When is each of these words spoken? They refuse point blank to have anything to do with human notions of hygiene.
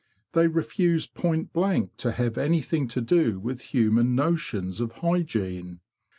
They 0.33 0.47
refuse 0.47 1.05
point 1.05 1.53
blank 1.53 1.95
to 1.97 2.13
have 2.13 2.35
anything 2.35 2.87
to 2.87 3.01
do 3.01 3.39
with 3.39 3.61
human 3.61 4.15
notions 4.15 4.81
of 4.81 4.93
hygiene. 4.93 5.79